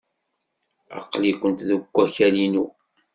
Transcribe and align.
Aql-ikent 0.97 1.65
deg 1.69 1.81
wakal-inu. 1.95 2.65